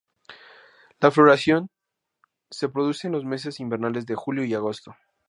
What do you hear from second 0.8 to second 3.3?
La floración se produce en los